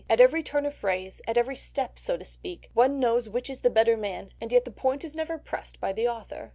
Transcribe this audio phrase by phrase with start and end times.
[0.09, 3.61] At every turn of phrase, at every step so to speak, one knows which is
[3.61, 6.49] the better man, and yet the point is never pressed by the author."